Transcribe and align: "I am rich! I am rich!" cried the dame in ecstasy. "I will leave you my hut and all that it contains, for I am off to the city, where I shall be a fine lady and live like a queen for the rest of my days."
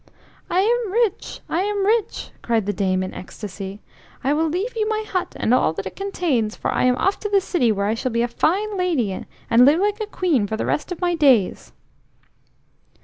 "I 0.49 0.61
am 0.61 0.91
rich! 0.91 1.41
I 1.47 1.61
am 1.61 1.85
rich!" 1.85 2.31
cried 2.41 2.65
the 2.65 2.73
dame 2.73 3.03
in 3.03 3.13
ecstasy. 3.13 3.81
"I 4.23 4.33
will 4.33 4.47
leave 4.47 4.75
you 4.75 4.89
my 4.89 5.03
hut 5.07 5.35
and 5.37 5.53
all 5.53 5.73
that 5.73 5.85
it 5.85 5.95
contains, 5.95 6.55
for 6.55 6.71
I 6.71 6.85
am 6.85 6.95
off 6.95 7.19
to 7.19 7.29
the 7.29 7.39
city, 7.39 7.71
where 7.71 7.85
I 7.85 7.93
shall 7.93 8.11
be 8.11 8.23
a 8.23 8.27
fine 8.27 8.75
lady 8.79 9.11
and 9.11 9.63
live 9.63 9.79
like 9.79 10.01
a 10.01 10.07
queen 10.07 10.47
for 10.47 10.57
the 10.57 10.65
rest 10.65 10.91
of 10.91 11.01
my 11.01 11.13
days." 11.13 11.71